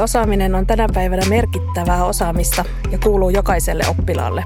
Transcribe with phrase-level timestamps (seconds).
[0.00, 4.44] Digiosaaminen on tänä päivänä merkittävää osaamista ja kuuluu jokaiselle oppilaalle.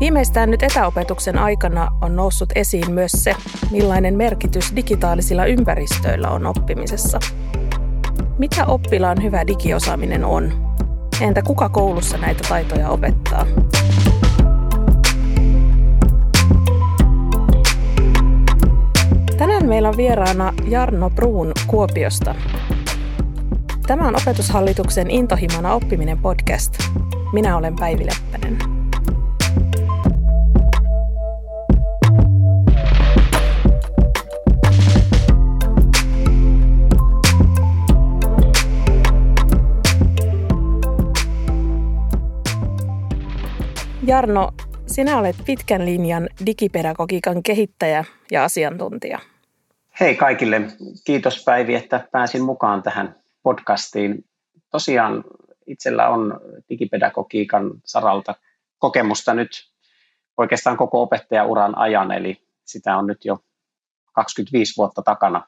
[0.00, 3.34] Viimeistään nyt etäopetuksen aikana on noussut esiin myös se,
[3.70, 7.20] millainen merkitys digitaalisilla ympäristöillä on oppimisessa.
[8.38, 10.52] Mitä oppilaan hyvä digiosaaminen on?
[11.20, 13.46] Entä kuka koulussa näitä taitoja opettaa?
[19.38, 22.34] Tänään meillä on vieraana Jarno Bruun Kuopiosta,
[23.86, 26.72] Tämä on Opetushallituksen Intohimona oppiminen podcast.
[27.32, 28.58] Minä olen Päivi Leppänen.
[44.06, 44.50] Jarno,
[44.86, 49.18] sinä olet pitkän linjan digipedagogiikan kehittäjä ja asiantuntija.
[50.00, 50.62] Hei kaikille.
[51.04, 54.24] Kiitos Päivi, että pääsin mukaan tähän podcastiin.
[54.70, 55.24] Tosiaan
[55.66, 58.34] itsellä on digipedagogiikan saralta
[58.78, 59.50] kokemusta nyt
[60.36, 63.38] oikeastaan koko opettajauran ajan, eli sitä on nyt jo
[64.12, 65.46] 25 vuotta takana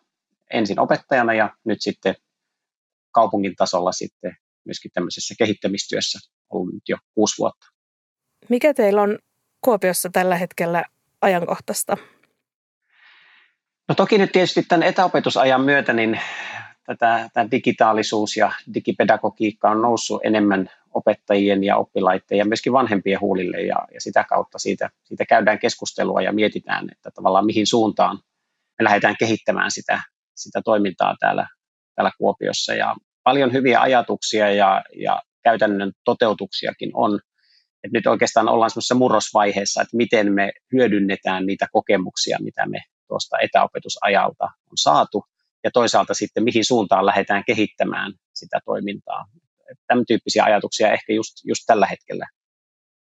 [0.52, 2.14] ensin opettajana ja nyt sitten
[3.10, 6.18] kaupungin tasolla sitten myöskin tämmöisessä kehittämistyössä
[6.50, 7.66] ollut nyt jo kuusi vuotta.
[8.48, 9.18] Mikä teillä on
[9.60, 10.84] Kuopiossa tällä hetkellä
[11.20, 11.96] ajankohtaista?
[13.88, 16.20] No toki nyt tietysti tämän etäopetusajan myötä niin
[16.88, 23.60] tätä, tämä digitaalisuus ja digipedagogiikka on noussut enemmän opettajien ja oppilaiden ja myöskin vanhempien huulille
[23.60, 28.18] ja, ja sitä kautta siitä, siitä käydään keskustelua ja mietitään, että tavallaan mihin suuntaan
[28.78, 30.02] me lähdetään kehittämään sitä,
[30.36, 31.46] sitä toimintaa täällä,
[31.94, 37.20] täällä Kuopiossa ja paljon hyviä ajatuksia ja, ja käytännön toteutuksiakin on.
[37.84, 43.36] Et nyt oikeastaan ollaan semmoisessa murrosvaiheessa, että miten me hyödynnetään niitä kokemuksia, mitä me tuosta
[43.38, 45.24] etäopetusajalta on saatu–
[45.64, 49.26] ja toisaalta sitten mihin suuntaan lähdetään kehittämään sitä toimintaa.
[49.86, 52.26] Tämän tyyppisiä ajatuksia ehkä just, just tällä hetkellä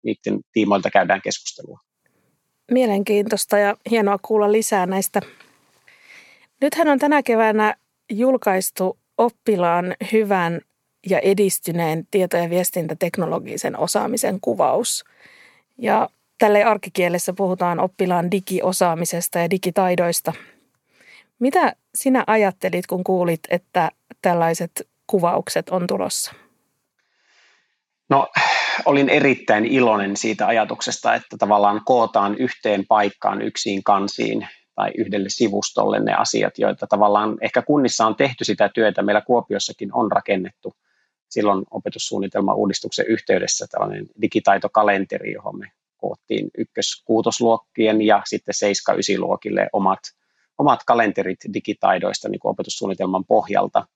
[0.03, 1.79] niiden tiimoilta käydään keskustelua.
[2.71, 5.21] Mielenkiintoista ja hienoa kuulla lisää näistä.
[6.61, 7.75] Nythän on tänä keväänä
[8.11, 10.61] julkaistu oppilaan hyvän
[11.09, 15.05] ja edistyneen tieto- ja viestintäteknologisen osaamisen kuvaus.
[15.77, 20.33] Ja tälle arkikielessä puhutaan oppilaan digiosaamisesta ja digitaidoista–
[21.39, 23.91] mitä sinä ajattelit, kun kuulit, että
[24.21, 24.71] tällaiset
[25.07, 26.31] kuvaukset on tulossa?
[28.09, 28.27] No,
[28.85, 35.99] olin erittäin iloinen siitä ajatuksesta, että tavallaan kootaan yhteen paikkaan yksiin kansiin tai yhdelle sivustolle
[35.99, 39.01] ne asiat, joita tavallaan ehkä kunnissa on tehty sitä työtä.
[39.01, 40.73] Meillä Kuopiossakin on rakennettu
[41.29, 49.99] silloin opetussuunnitelman uudistuksen yhteydessä tällainen digitaitokalenteri, johon me koottiin ykkös-kuutosluokkien ja sitten seiska-ysiluokille omat
[50.57, 53.87] omat kalenterit digitaidoista niin kuin opetussuunnitelman pohjalta.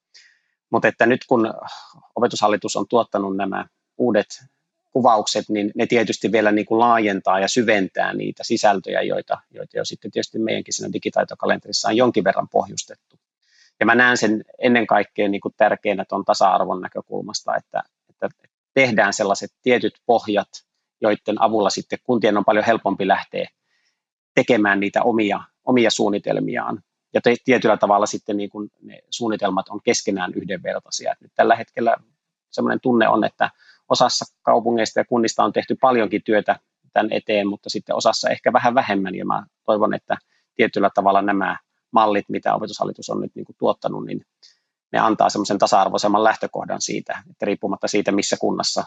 [0.70, 1.54] Mutta että nyt kun
[2.16, 3.66] opetushallitus on tuottanut nämä
[3.98, 4.28] uudet
[4.92, 9.86] kuvaukset, niin ne tietysti vielä niin kuin laajentaa ja syventää niitä sisältöjä, joita, joita jo
[9.86, 13.20] sitten tietysti meidänkin siinä digitaitokalenterissa on jonkin verran pohjustettu.
[13.80, 18.30] Ja mä näen sen ennen kaikkea niin kuin tärkeänä tuon tasa-arvon näkökulmasta, että, että
[18.74, 20.50] tehdään sellaiset tietyt pohjat,
[21.02, 23.50] joiden avulla sitten kuntien on paljon helpompi lähteä
[24.36, 26.84] tekemään niitä omia omia suunnitelmiaan.
[27.14, 31.16] Ja tietyllä tavalla sitten niin kuin ne suunnitelmat on keskenään yhdenvertaisia.
[31.22, 31.96] nyt tällä hetkellä
[32.52, 33.50] sellainen tunne on, että
[33.90, 36.60] osassa kaupungeista ja kunnista on tehty paljonkin työtä
[36.94, 39.16] tämän eteen, mutta sitten osassa ehkä vähän vähemmän.
[39.16, 40.18] Ja mä toivon, että
[40.56, 41.58] tietyllä tavalla nämä
[41.92, 44.26] mallit, mitä opetushallitus on nyt niin kuin tuottanut, niin
[44.92, 48.84] ne antaa semmoisen tasa-arvoisemman lähtökohdan siitä, että riippumatta siitä, missä kunnassa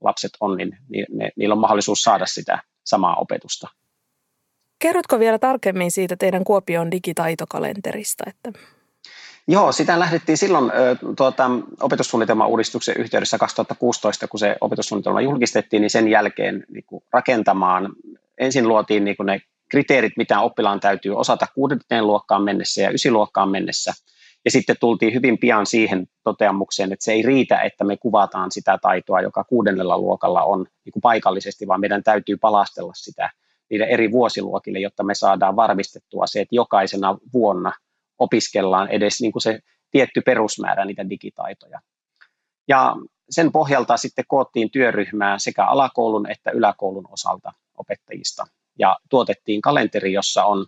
[0.00, 0.78] lapset on, niin
[1.10, 3.68] ne, niillä on mahdollisuus saada sitä samaa opetusta.
[4.80, 8.24] Kerrotko vielä tarkemmin siitä teidän Kuopion digitaitokalenterista?
[8.26, 8.60] Että...
[9.48, 10.72] Joo, sitä lähdettiin silloin
[11.16, 17.92] tuota, opetussuunnitelman uudistuksen yhteydessä 2016, kun se opetussuunnitelma julkistettiin, niin sen jälkeen niin kuin rakentamaan.
[18.38, 19.40] Ensin luotiin niin kuin ne
[19.70, 23.92] kriteerit, mitä oppilaan täytyy osata kuudenteen luokkaan mennessä ja ysiluokkaan mennessä.
[24.44, 28.78] Ja sitten tultiin hyvin pian siihen toteamukseen, että se ei riitä, että me kuvataan sitä
[28.82, 33.30] taitoa, joka kuudennella luokalla on niin kuin paikallisesti, vaan meidän täytyy palastella sitä
[33.70, 37.72] niille eri vuosiluokille, jotta me saadaan varmistettua se, että jokaisena vuonna
[38.18, 39.58] opiskellaan edes niin kuin se
[39.90, 41.80] tietty perusmäärä niitä digitaitoja.
[42.68, 42.96] Ja
[43.30, 48.46] sen pohjalta sitten koottiin työryhmää sekä alakoulun että yläkoulun osalta opettajista.
[48.78, 50.66] Ja tuotettiin kalenteri, jossa on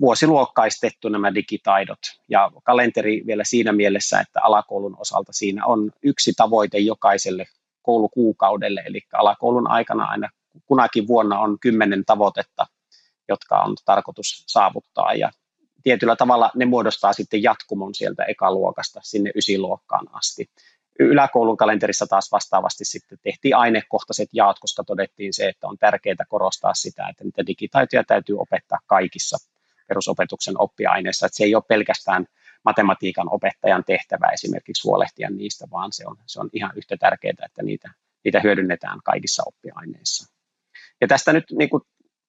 [0.00, 1.98] vuosiluokkaistettu nämä digitaidot.
[2.28, 7.46] Ja kalenteri vielä siinä mielessä, että alakoulun osalta siinä on yksi tavoite jokaiselle
[7.82, 10.28] koulukuukaudelle, eli alakoulun aikana aina
[10.66, 12.66] kunakin vuonna on kymmenen tavoitetta,
[13.28, 15.14] jotka on tarkoitus saavuttaa.
[15.14, 15.30] Ja
[15.82, 20.50] tietyllä tavalla ne muodostaa sitten jatkumon sieltä ekaluokasta sinne ysiluokkaan asti.
[20.98, 26.74] Yläkoulun kalenterissa taas vastaavasti sitten tehtiin ainekohtaiset jaot, koska todettiin se, että on tärkeää korostaa
[26.74, 29.36] sitä, että niitä digitaitoja täytyy opettaa kaikissa
[29.88, 32.26] perusopetuksen oppiaineissa, että se ei ole pelkästään
[32.64, 37.62] matematiikan opettajan tehtävä esimerkiksi huolehtia niistä, vaan se on, se on ihan yhtä tärkeää, että
[37.62, 37.90] niitä,
[38.24, 40.41] niitä hyödynnetään kaikissa oppiaineissa.
[41.02, 41.82] Ja tästä nyt niin kuin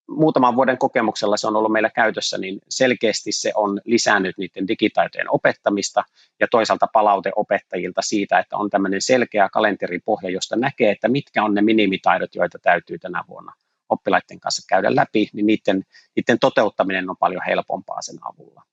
[0.09, 5.27] muutaman vuoden kokemuksella se on ollut meillä käytössä, niin selkeästi se on lisännyt niiden digitaitojen
[5.29, 6.03] opettamista
[6.39, 11.53] ja toisaalta palaute opettajilta siitä, että on tämmöinen selkeä kalenteripohja, josta näkee, että mitkä on
[11.53, 13.53] ne minimitaidot, joita täytyy tänä vuonna
[13.89, 15.83] oppilaiden kanssa käydä läpi, niin niiden,
[16.15, 18.63] niiden toteuttaminen on paljon helpompaa sen avulla.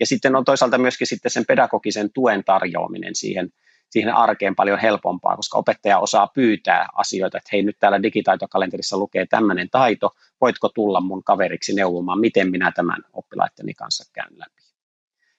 [0.00, 3.52] Ja sitten on toisaalta myöskin sitten sen pedagogisen tuen tarjoaminen siihen,
[3.90, 9.26] siihen arkeen paljon helpompaa, koska opettaja osaa pyytää asioita, että hei nyt täällä digitaitokalenterissa lukee
[9.26, 14.62] tämmöinen taito, voitko tulla mun kaveriksi neuvomaan, miten minä tämän oppilaitteni kanssa käyn läpi.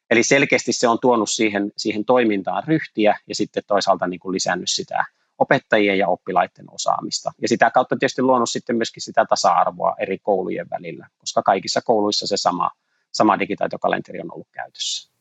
[0.09, 4.69] Eli selkeästi se on tuonut siihen, siihen toimintaan ryhtiä ja sitten toisaalta niin kuin lisännyt
[4.69, 5.05] sitä
[5.37, 7.31] opettajien ja oppilaiden osaamista.
[7.41, 12.27] Ja sitä kautta tietysti luonut sitten myöskin sitä tasa-arvoa eri koulujen välillä, koska kaikissa kouluissa
[12.27, 12.69] se sama,
[13.11, 15.11] sama digitaitokalenteri on ollut käytössä.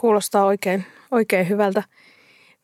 [0.00, 1.82] Kuulostaa oikein, oikein hyvältä.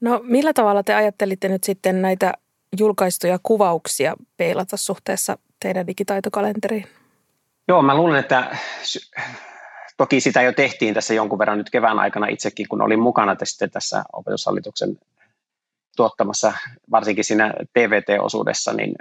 [0.05, 2.33] No millä tavalla te ajattelitte nyt sitten näitä
[2.79, 6.87] julkaistuja kuvauksia peilata suhteessa teidän digitaitokalenteriin?
[7.69, 8.57] Joo, mä luulen, että
[9.97, 13.71] toki sitä jo tehtiin tässä jonkun verran nyt kevään aikana itsekin, kun olin mukana sitten
[13.71, 14.99] tässä opetushallituksen
[15.97, 16.53] tuottamassa,
[16.91, 18.95] varsinkin siinä TVT-osuudessa, niin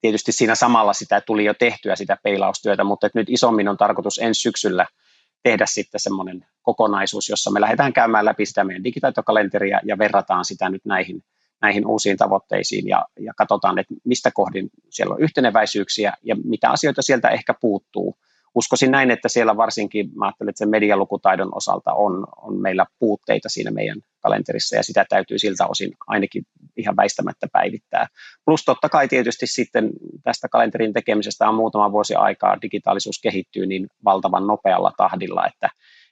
[0.00, 4.40] tietysti siinä samalla sitä tuli jo tehtyä sitä peilaustyötä, mutta nyt isommin on tarkoitus ensi
[4.40, 4.86] syksyllä–
[5.44, 10.68] tehdä sitten semmoinen kokonaisuus, jossa me lähdetään käymään läpi sitä meidän digitaitokalenteria ja verrataan sitä
[10.68, 11.24] nyt näihin,
[11.62, 17.02] näihin uusiin tavoitteisiin ja, ja katsotaan, että mistä kohdin siellä on yhteneväisyyksiä ja mitä asioita
[17.02, 18.16] sieltä ehkä puuttuu
[18.54, 23.48] uskoisin näin, että siellä varsinkin, mä ajattelen, että sen medialukutaidon osalta on, on meillä puutteita
[23.48, 26.46] siinä meidän kalenterissa ja sitä täytyy siltä osin ainakin
[26.76, 28.06] ihan väistämättä päivittää.
[28.44, 29.90] Plus totta kai tietysti sitten
[30.22, 35.68] tästä kalenterin tekemisestä on muutama vuosi aikaa, digitaalisuus kehittyy niin valtavan nopealla tahdilla, että,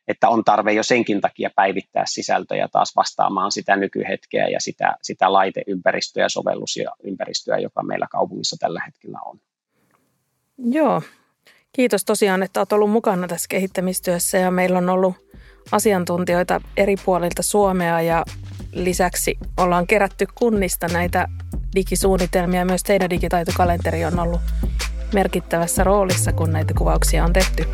[0.09, 5.33] että on tarve jo senkin takia päivittää sisältöjä taas vastaamaan sitä nykyhetkeä ja sitä, sitä
[5.33, 9.39] laiteympäristöä ja sovellusympäristöä, joka meillä kaupungissa tällä hetkellä on.
[10.59, 11.03] Joo,
[11.73, 15.15] Kiitos tosiaan, että olet ollut mukana tässä kehittämistyössä ja meillä on ollut
[15.73, 18.25] asiantuntijoita eri puolilta Suomea ja
[18.73, 21.29] lisäksi ollaan kerätty kunnista näitä
[21.75, 22.65] digisuunnitelmia.
[22.65, 24.41] Myös teidän digitaitokalenteri on ollut
[25.15, 27.65] merkittävässä roolissa, kun näitä kuvauksia on tehty.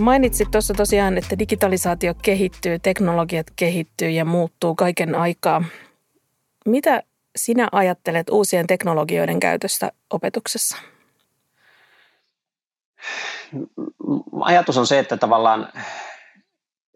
[0.00, 5.64] Mainitsit tuossa tosiaan, että digitalisaatio kehittyy, teknologiat kehittyy ja muuttuu kaiken aikaa.
[6.66, 7.02] Mitä
[7.36, 10.76] sinä ajattelet uusien teknologioiden käytöstä opetuksessa?
[14.40, 15.72] Ajatus on se, että tavallaan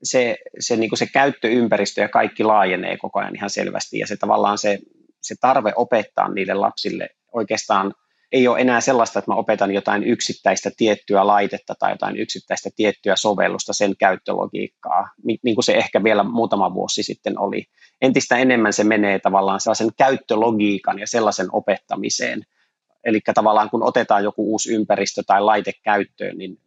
[0.02, 4.58] se, se, niin se käyttöympäristö ja kaikki laajenee koko ajan ihan selvästi ja se tavallaan
[4.58, 4.78] se,
[5.20, 7.94] se tarve opettaa niille lapsille oikeastaan
[8.32, 13.16] ei ole enää sellaista, että mä opetan jotain yksittäistä tiettyä laitetta tai jotain yksittäistä tiettyä
[13.16, 15.08] sovellusta, sen käyttölogiikkaa,
[15.42, 17.64] niin kuin se ehkä vielä muutama vuosi sitten oli.
[18.00, 22.42] Entistä enemmän se menee tavallaan sellaisen käyttölogiikan ja sellaisen opettamiseen.
[23.04, 26.58] Eli tavallaan kun otetaan joku uusi ympäristö tai laite käyttöön, niin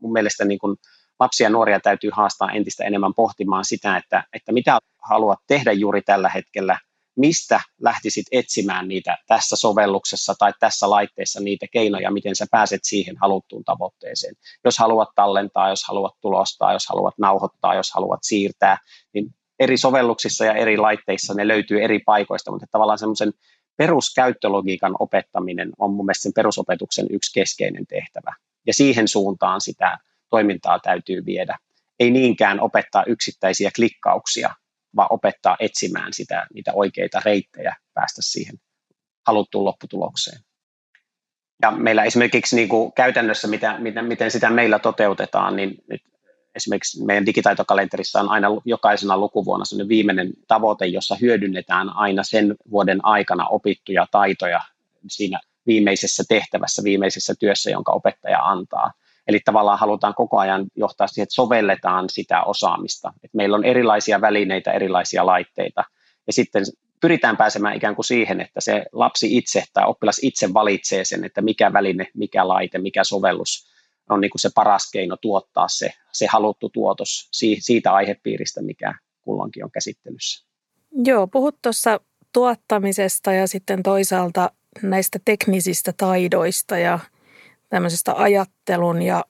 [0.00, 0.76] mun mielestä niin kuin
[1.20, 6.02] lapsia ja nuoria täytyy haastaa entistä enemmän pohtimaan sitä, että, että mitä haluat tehdä juuri
[6.02, 6.78] tällä hetkellä,
[7.18, 13.16] mistä lähtisit etsimään niitä tässä sovelluksessa tai tässä laitteessa niitä keinoja, miten sä pääset siihen
[13.16, 14.34] haluttuun tavoitteeseen.
[14.64, 18.78] Jos haluat tallentaa, jos haluat tulostaa, jos haluat nauhoittaa, jos haluat siirtää,
[19.14, 23.32] niin eri sovelluksissa ja eri laitteissa ne löytyy eri paikoista, mutta tavallaan semmoisen
[23.76, 28.34] peruskäyttölogiikan opettaminen on mun mielestä sen perusopetuksen yksi keskeinen tehtävä.
[28.66, 29.98] Ja siihen suuntaan sitä
[30.30, 31.58] toimintaa täytyy viedä.
[32.00, 34.54] Ei niinkään opettaa yksittäisiä klikkauksia,
[34.96, 38.54] vaan opettaa etsimään sitä, niitä oikeita reittejä päästä siihen
[39.26, 40.40] haluttuun lopputulokseen.
[41.62, 46.02] Ja meillä esimerkiksi niin kuin käytännössä, mitä, miten, miten sitä meillä toteutetaan, niin nyt
[46.54, 53.04] esimerkiksi meidän digitaitokalenterissa on aina jokaisena lukuvuonna sellainen viimeinen tavoite, jossa hyödynnetään aina sen vuoden
[53.04, 54.60] aikana opittuja taitoja
[55.10, 58.92] siinä viimeisessä tehtävässä, viimeisessä työssä, jonka opettaja antaa.
[59.28, 63.12] Eli tavallaan halutaan koko ajan johtaa siihen, että sovelletaan sitä osaamista.
[63.24, 65.84] Että meillä on erilaisia välineitä, erilaisia laitteita.
[66.26, 66.64] Ja sitten
[67.00, 71.40] pyritään pääsemään ikään kuin siihen, että se lapsi itse tai oppilas itse valitsee sen, että
[71.40, 73.68] mikä väline, mikä laite, mikä sovellus
[74.08, 79.64] on niin kuin se paras keino tuottaa se, se haluttu tuotos siitä aihepiiristä, mikä kulloinkin
[79.64, 80.48] on käsittelyssä.
[81.04, 82.00] Joo, puhut tuossa
[82.32, 84.50] tuottamisesta ja sitten toisaalta
[84.82, 86.98] näistä teknisistä taidoista ja
[87.68, 89.24] tämmöisestä ajattelun ja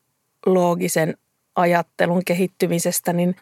[0.47, 1.17] loogisen
[1.57, 3.37] ajattelun kehittymisestä, niin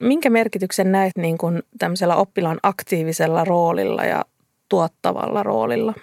[0.00, 4.24] minkä merkityksen näet niin kuin tämmöisellä oppilaan aktiivisella roolilla ja
[4.68, 5.94] tuottavalla roolilla?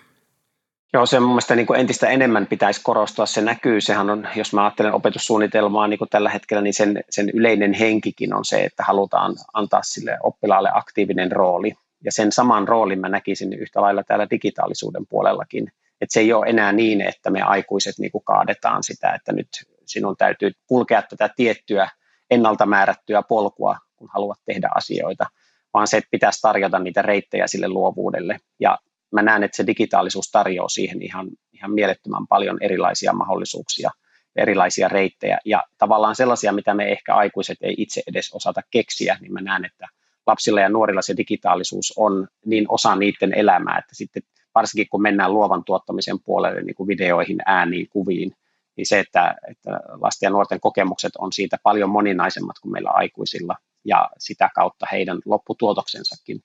[0.93, 3.25] Joo, se mun mielestä niin kuin entistä enemmän pitäisi korostua.
[3.25, 7.29] Se näkyy, sehän on, jos mä ajattelen opetussuunnitelmaa niin kuin tällä hetkellä, niin sen, sen
[7.33, 11.73] yleinen henkikin on se, että halutaan antaa sille oppilaalle aktiivinen rooli.
[12.03, 15.71] Ja sen saman roolin mä näkisin yhtä lailla täällä digitaalisuuden puolellakin.
[16.01, 19.47] Että se ei ole enää niin, että me aikuiset niin kuin kaadetaan sitä, että nyt
[19.85, 21.89] sinun täytyy kulkea tätä tiettyä
[22.31, 25.25] ennalta määrättyä polkua, kun haluat tehdä asioita,
[25.73, 28.39] vaan se, että pitäisi tarjota niitä reittejä sille luovuudelle.
[28.59, 28.77] Ja
[29.11, 33.91] mä näen, että se digitaalisuus tarjoaa siihen ihan, ihan mielettömän paljon erilaisia mahdollisuuksia,
[34.35, 39.33] erilaisia reittejä ja tavallaan sellaisia, mitä me ehkä aikuiset ei itse edes osata keksiä, niin
[39.33, 39.87] mä näen, että
[40.27, 44.23] lapsilla ja nuorilla se digitaalisuus on niin osa niiden elämää, että sitten
[44.55, 48.31] varsinkin kun mennään luovan tuottamisen puolelle niin kuin videoihin, ääniin, kuviin,
[48.75, 53.55] niin se, että, että lasten ja nuorten kokemukset on siitä paljon moninaisemmat kuin meillä aikuisilla
[53.85, 56.41] ja sitä kautta heidän lopputuotoksensakin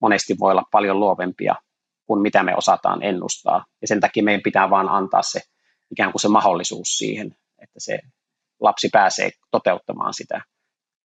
[0.00, 1.54] monesti voi olla paljon luovempia
[2.04, 3.64] kuin mitä me osataan ennustaa.
[3.80, 5.40] Ja sen takia meidän pitää vaan antaa se
[5.90, 7.98] ikään kuin se mahdollisuus siihen, että se
[8.60, 10.40] lapsi pääsee toteuttamaan sitä.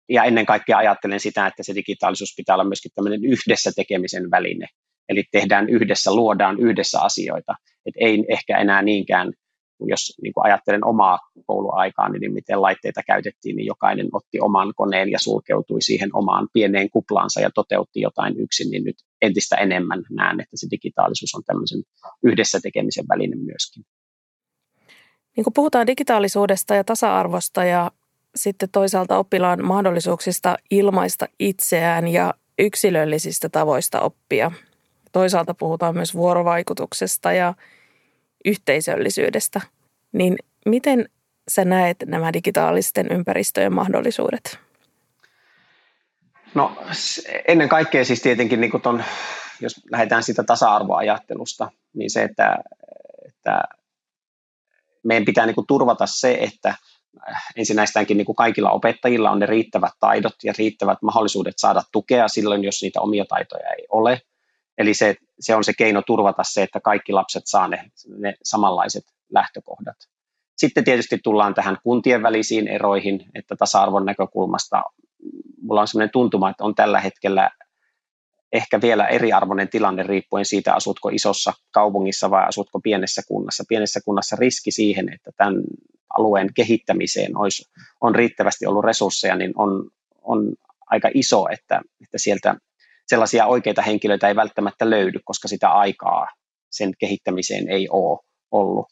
[0.10, 4.68] Ja ennen kaikkea ajattelen sitä, että se digitaalisuus pitää olla myöskin tämmöinen yhdessä tekemisen väline.
[5.10, 7.56] Eli tehdään yhdessä, luodaan yhdessä asioita.
[7.86, 9.34] Et ei ehkä enää niinkään
[9.80, 15.12] jos niin kuin ajattelen omaa kouluaikaa, niin miten laitteita käytettiin, niin jokainen otti oman koneen
[15.12, 20.40] ja sulkeutui siihen omaan pieneen kuplaansa ja toteutti jotain yksin, niin nyt entistä enemmän näen,
[20.40, 21.84] että se digitaalisuus on tämmöisen
[22.24, 23.84] yhdessä tekemisen väline myöskin.
[25.36, 27.92] Niin kun puhutaan digitaalisuudesta ja tasa-arvosta ja
[28.36, 34.52] sitten toisaalta oppilaan mahdollisuuksista ilmaista itseään ja yksilöllisistä tavoista oppia.
[35.16, 37.54] Toisaalta puhutaan myös vuorovaikutuksesta ja
[38.46, 39.62] yhteisöllisyydestä,
[40.12, 41.10] niin miten
[41.48, 44.60] sä näet nämä digitaalisten ympäristöjen mahdollisuudet?
[46.54, 46.78] No
[47.48, 49.04] ennen kaikkea siis tietenkin, niin ton,
[49.62, 52.58] jos lähdetään siitä tasa-arvoajattelusta, niin se, että,
[53.28, 53.64] että
[55.04, 56.76] meidän pitää niin turvata se, että
[57.56, 62.82] ensinnäistäänkin niin kaikilla opettajilla on ne riittävät taidot ja riittävät mahdollisuudet saada tukea silloin, jos
[62.82, 64.22] niitä omia taitoja ei ole–
[64.78, 69.04] Eli se, se on se keino turvata se, että kaikki lapset saa ne, ne samanlaiset
[69.34, 69.96] lähtökohdat.
[70.58, 74.84] Sitten tietysti tullaan tähän kuntien välisiin eroihin, että tasa-arvon näkökulmasta
[75.62, 77.52] mulla on sellainen tuntuma, että on tällä hetkellä
[78.54, 83.64] ehkä vielä eriarvoinen tilanne riippuen siitä, asutko isossa kaupungissa vai asutko pienessä kunnassa.
[83.70, 85.64] Pienessä kunnassa riski siihen, että tämän
[86.18, 87.64] alueen kehittämiseen olisi,
[88.02, 89.90] on riittävästi ollut resursseja, niin on,
[90.22, 90.54] on
[90.86, 92.56] aika iso, että, että sieltä
[93.08, 96.28] sellaisia oikeita henkilöitä ei välttämättä löydy, koska sitä aikaa
[96.70, 98.20] sen kehittämiseen ei ole
[98.52, 98.86] ollut.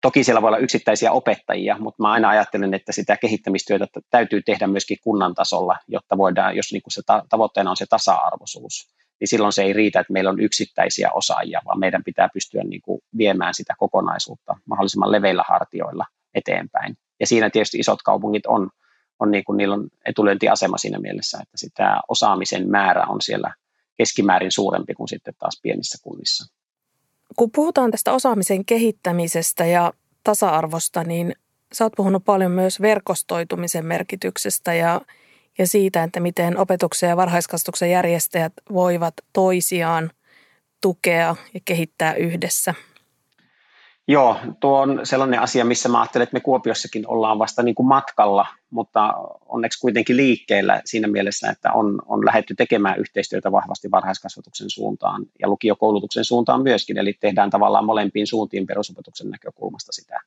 [0.00, 4.66] Toki siellä voi olla yksittäisiä opettajia, mutta mä aina ajattelen, että sitä kehittämistyötä täytyy tehdä
[4.66, 9.52] myöskin kunnan tasolla, jotta voidaan, jos niin kuin se tavoitteena on se tasa-arvoisuus, niin silloin
[9.52, 13.54] se ei riitä, että meillä on yksittäisiä osaajia, vaan meidän pitää pystyä niin kuin viemään
[13.54, 16.04] sitä kokonaisuutta mahdollisimman leveillä hartioilla
[16.34, 16.96] eteenpäin.
[17.20, 18.70] Ja siinä tietysti isot kaupungit on
[19.20, 23.54] on niin kuin, niillä on etulyöntiasema siinä mielessä, että sitä osaamisen määrä on siellä
[23.96, 26.54] keskimäärin suurempi kuin sitten taas pienissä kunnissa.
[27.36, 29.92] Kun puhutaan tästä osaamisen kehittämisestä ja
[30.24, 31.34] tasa-arvosta, niin
[31.72, 35.00] sä oot puhunut paljon myös verkostoitumisen merkityksestä ja,
[35.58, 40.10] ja siitä, että miten opetuksen ja varhaiskasvatuksen järjestäjät voivat toisiaan
[40.80, 42.74] tukea ja kehittää yhdessä–
[44.08, 47.86] Joo, tuo on sellainen asia, missä mä ajattelen, että me Kuopiossakin ollaan vasta niin kuin
[47.86, 49.14] matkalla, mutta
[49.46, 55.48] onneksi kuitenkin liikkeellä siinä mielessä, että on, on lähdetty tekemään yhteistyötä vahvasti varhaiskasvatuksen suuntaan ja
[55.48, 60.20] lukiokoulutuksen suuntaan myöskin, eli tehdään tavallaan molempiin suuntiin perusopetuksen näkökulmasta sitä.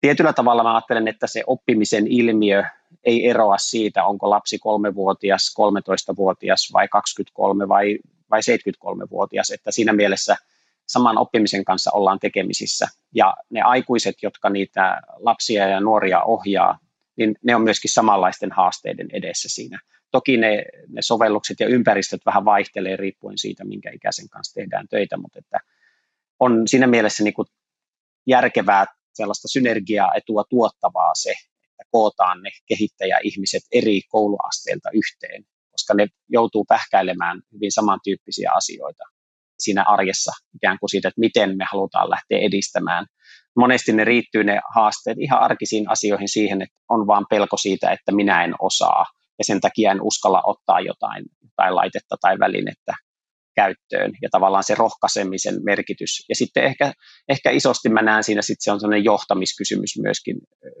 [0.00, 2.64] Tietyllä tavalla mä ajattelen, että se oppimisen ilmiö
[3.04, 7.98] ei eroa siitä, onko lapsi kolmevuotias, 13-vuotias vai 23 vai,
[8.30, 10.36] vai 73-vuotias, että siinä mielessä–
[10.90, 12.88] saman oppimisen kanssa ollaan tekemisissä.
[13.14, 16.78] Ja ne aikuiset, jotka niitä lapsia ja nuoria ohjaa,
[17.20, 19.80] niin ne on myöskin samanlaisten haasteiden edessä siinä.
[20.10, 25.16] Toki ne, ne sovellukset ja ympäristöt vähän vaihtelee riippuen siitä, minkä ikäisen kanssa tehdään töitä,
[25.16, 25.58] mutta että
[26.40, 27.46] on siinä mielessä niin kuin
[28.26, 36.64] järkevää sellaista synergiaetua tuottavaa se, että kootaan ne kehittäjäihmiset eri kouluasteilta yhteen, koska ne joutuu
[36.64, 39.04] pähkäilemään hyvin samantyyppisiä asioita
[39.58, 43.06] siinä arjessa ikään kuin siitä, että miten me halutaan lähteä edistämään
[43.56, 48.12] monesti ne riittyy ne haasteet ihan arkisiin asioihin siihen, että on vaan pelko siitä, että
[48.12, 49.04] minä en osaa
[49.38, 51.24] ja sen takia en uskalla ottaa jotain,
[51.56, 52.94] tai laitetta tai välinettä
[53.54, 56.24] käyttöön ja tavallaan se rohkaisemisen merkitys.
[56.28, 56.92] Ja sitten ehkä,
[57.28, 60.36] ehkä isosti mä näen siinä sitten se on sellainen johtamiskysymys myöskin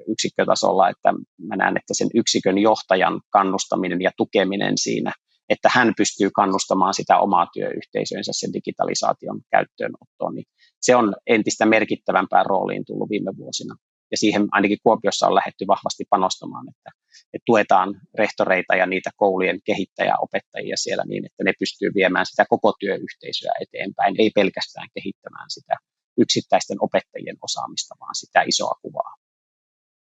[0.08, 1.12] yksikkötasolla, että
[1.48, 5.12] mä näen, että sen yksikön johtajan kannustaminen ja tukeminen siinä,
[5.48, 10.46] että hän pystyy kannustamaan sitä omaa työyhteisönsä sen digitalisaation käyttöönottoon, niin
[10.80, 13.76] se on entistä merkittävämpään rooliin tullut viime vuosina.
[14.10, 16.90] Ja siihen ainakin Kuopiossa on lähetty vahvasti panostamaan, että,
[17.34, 22.72] että tuetaan rehtoreita ja niitä koulujen kehittäjäopettajia siellä niin, että ne pystyy viemään sitä koko
[22.80, 25.74] työyhteisöä eteenpäin, ei pelkästään kehittämään sitä
[26.18, 29.14] yksittäisten opettajien osaamista, vaan sitä isoa kuvaa.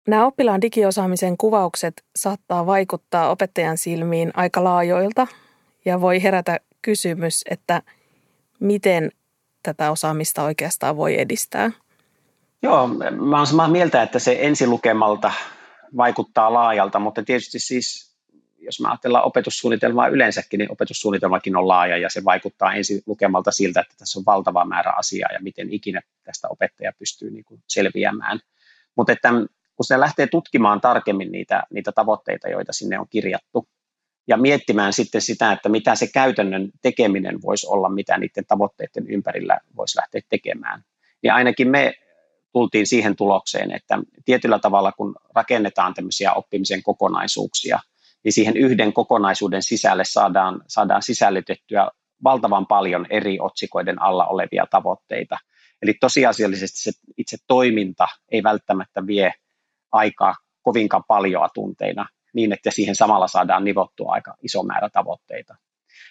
[0.09, 5.27] Nämä oppilaan digiosaamisen kuvaukset saattaa vaikuttaa opettajan silmiin aika laajoilta
[5.85, 7.83] ja voi herätä kysymys, että
[8.61, 9.11] miten
[9.67, 11.71] tätä osaamista oikeastaan voi edistää?
[12.63, 15.33] Joo, mä olen samaa mieltä, että se ensilukemalta
[15.97, 18.17] vaikuttaa laajalta, mutta tietysti siis
[18.59, 23.81] jos mä ajatellaan opetussuunnitelmaa yleensäkin, niin opetussuunnitelmakin on laaja ja se vaikuttaa ensi lukemalta siltä,
[23.81, 28.41] että tässä on valtava määrä asiaa ja miten ikinä tästä opettaja pystyy niin kuin selviämään.
[28.97, 29.29] Mutta että
[29.77, 33.69] kun se lähtee tutkimaan tarkemmin niitä, niitä tavoitteita, joita sinne on kirjattu,
[34.29, 39.59] ja miettimään sitten sitä, että mitä se käytännön tekeminen voisi olla, mitä niiden tavoitteiden ympärillä
[39.77, 40.85] voisi lähteä tekemään.
[41.23, 41.95] Niin ainakin me
[42.53, 47.79] tultiin siihen tulokseen, että tietyllä tavalla kun rakennetaan tämmöisiä oppimisen kokonaisuuksia,
[48.25, 51.91] niin siihen yhden kokonaisuuden sisälle saadaan, saadaan sisällytettyä
[52.25, 55.39] valtavan paljon eri otsikoiden alla olevia tavoitteita.
[55.83, 59.33] Eli tosiasiallisesti se itse toiminta ei välttämättä vie
[59.93, 65.57] aikaa kovinkaan paljon tunteina, niin, että siihen samalla saadaan nivottua aika iso määrä tavoitteita.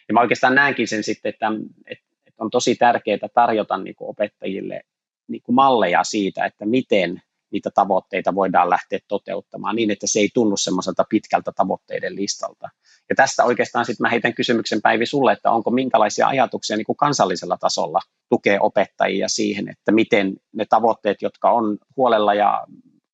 [0.08, 1.48] Ja mä oikeastaan näenkin sen sitten, että,
[1.86, 2.06] että
[2.38, 4.82] on tosi tärkeää tarjota niin kuin opettajille
[5.28, 10.30] niin kuin malleja siitä, että miten niitä tavoitteita voidaan lähteä toteuttamaan niin, että se ei
[10.34, 12.70] tunnu semmoiselta pitkältä tavoitteiden listalta.
[13.10, 16.98] Ja tästä oikeastaan sitten mä heitän kysymyksen Päivi sulle, että onko minkälaisia ajatuksia niin kuin
[16.98, 22.66] kansallisella tasolla tukee opettajia siihen, että miten ne tavoitteet, jotka on huolella ja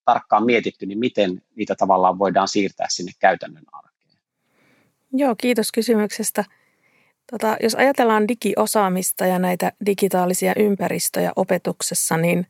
[0.05, 4.17] tarkkaan mietitty, niin miten niitä tavallaan voidaan siirtää sinne käytännön arkeen?
[5.13, 6.45] Joo, kiitos kysymyksestä.
[7.31, 12.47] Tota, jos ajatellaan digiosaamista ja näitä digitaalisia ympäristöjä opetuksessa, niin,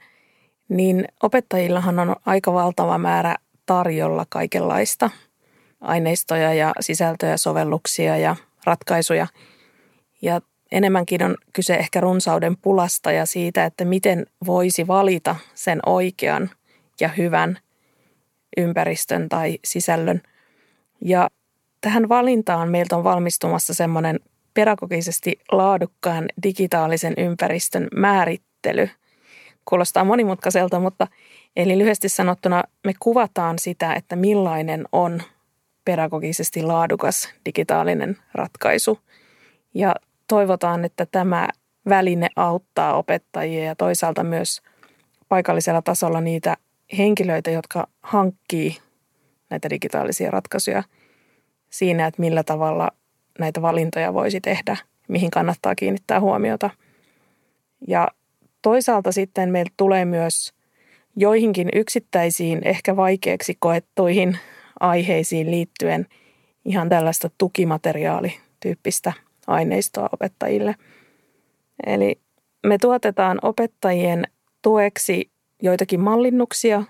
[0.70, 3.36] niin opettajillahan on aika valtava määrä
[3.66, 5.10] tarjolla kaikenlaista
[5.82, 9.28] aineistoja ja sisältöjä, sovelluksia ja ratkaisuja.
[10.22, 16.50] Ja enemmänkin on kyse ehkä runsauden pulasta ja siitä, että miten voisi valita sen oikean–
[17.02, 17.58] ja hyvän
[18.58, 20.22] ympäristön tai sisällön.
[21.02, 21.30] Ja
[21.82, 24.20] tähän valintaan meiltä on valmistumassa semmoinen
[24.54, 28.90] pedagogisesti laadukkaan digitaalisen ympäristön määrittely.
[29.66, 31.08] Kuulostaa monimutkaiselta, mutta
[31.56, 35.22] eli lyhyesti sanottuna me kuvataan sitä, että millainen on
[35.86, 39.00] pedagogisesti laadukas digitaalinen ratkaisu.
[39.74, 39.96] Ja
[40.28, 41.48] toivotaan, että tämä
[41.90, 44.62] väline auttaa opettajia ja toisaalta myös
[45.30, 46.58] paikallisella tasolla niitä
[46.98, 48.78] henkilöitä, jotka hankkii
[49.50, 50.84] näitä digitaalisia ratkaisuja
[51.70, 52.92] siinä, että millä tavalla
[53.40, 54.78] näitä valintoja voisi tehdä,
[55.08, 56.70] mihin kannattaa kiinnittää huomiota.
[57.88, 58.08] Ja
[58.62, 60.54] toisaalta sitten meiltä tulee myös
[61.16, 64.38] joihinkin yksittäisiin, ehkä vaikeaksi koettuihin
[64.80, 66.08] aiheisiin liittyen
[66.66, 69.14] ihan tällaista tukimateriaalityyppistä
[69.48, 70.76] aineistoa opettajille.
[71.86, 72.20] Eli
[72.68, 74.24] me tuotetaan opettajien
[74.62, 75.31] tueksi
[75.62, 76.84] joitakin mallinnuksia,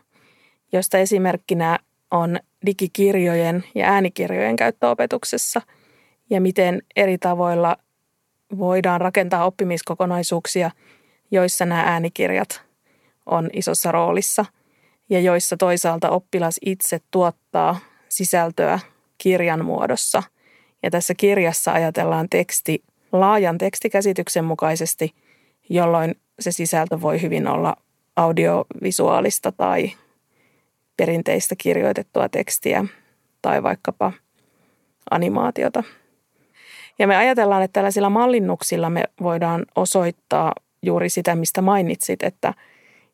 [0.71, 1.79] joista esimerkkinä
[2.11, 5.61] on digikirjojen ja äänikirjojen käyttöopetuksessa
[6.29, 7.77] ja miten eri tavoilla
[8.57, 10.71] voidaan rakentaa oppimiskokonaisuuksia,
[11.31, 12.61] joissa nämä äänikirjat
[13.25, 14.45] on isossa roolissa
[15.09, 17.79] ja joissa toisaalta oppilas itse tuottaa
[18.09, 18.79] sisältöä
[19.17, 20.23] kirjan muodossa.
[20.83, 25.15] Ja tässä kirjassa ajatellaan teksti laajan tekstikäsityksen mukaisesti,
[25.69, 27.77] jolloin se sisältö voi hyvin olla
[28.15, 29.91] audiovisuaalista tai
[30.97, 32.85] perinteistä kirjoitettua tekstiä
[33.41, 34.13] tai vaikkapa
[35.11, 35.83] animaatiota.
[36.99, 42.53] Ja me ajatellaan, että tällaisilla mallinnuksilla me voidaan osoittaa juuri sitä, mistä mainitsit, että,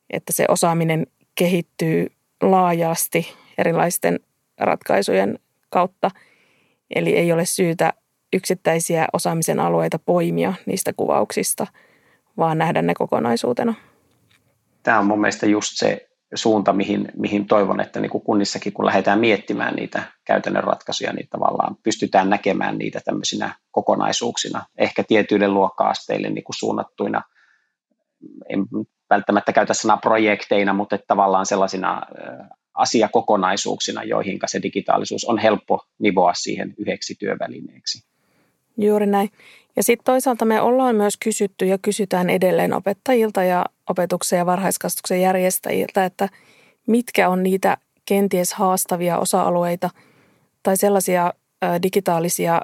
[0.10, 2.08] että se osaaminen kehittyy
[2.42, 4.20] laajasti erilaisten
[4.58, 6.12] ratkaisujen kautta.
[6.96, 7.94] Eli ei ole syytä
[8.34, 11.68] yksittäisiä osaamisen alueita poimia niistä kuvauksista,
[12.38, 13.74] vaan nähdä ne kokonaisuutena
[14.88, 18.86] tämä on mun mielestä just se suunta, mihin, mihin toivon, että niin kuin kunnissakin, kun
[18.86, 26.30] lähdetään miettimään niitä käytännön ratkaisuja, niin tavallaan pystytään näkemään niitä tämmöisinä kokonaisuuksina, ehkä tietyille luokka-asteille
[26.30, 27.22] niin kuin suunnattuina.
[28.50, 28.60] En
[29.10, 32.02] välttämättä käytä sanaa projekteina, mutta että tavallaan sellaisina
[32.74, 38.08] asiakokonaisuuksina, joihin se digitaalisuus on helppo nivoa siihen yhdeksi työvälineeksi.
[38.78, 39.30] Juuri näin.
[39.78, 45.22] Ja sitten toisaalta me ollaan myös kysytty ja kysytään edelleen opettajilta ja opetuksen ja varhaiskasvatuksen
[45.22, 46.30] järjestäjiltä, että
[46.88, 49.90] mitkä on niitä kenties haastavia osa-alueita
[50.64, 51.34] tai sellaisia
[51.84, 52.62] digitaalisia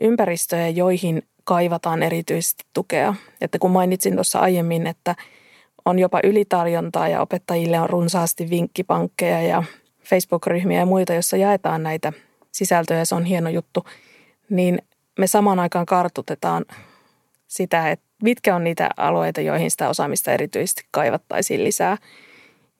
[0.00, 3.14] ympäristöjä, joihin kaivataan erityisesti tukea.
[3.40, 5.14] Että kun mainitsin tuossa aiemmin, että
[5.84, 9.62] on jopa ylitarjontaa ja opettajille on runsaasti vinkkipankkeja ja
[10.04, 12.12] Facebook-ryhmiä ja muita, joissa jaetaan näitä
[12.52, 13.84] sisältöjä, se on hieno juttu,
[14.50, 14.78] niin
[15.18, 16.64] me samaan aikaan kartutetaan
[17.46, 21.96] sitä, että mitkä on niitä alueita, joihin sitä osaamista erityisesti kaivattaisiin lisää.